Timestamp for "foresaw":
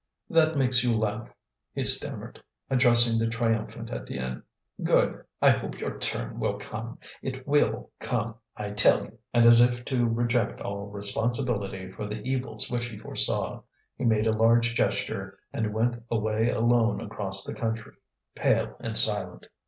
12.97-13.61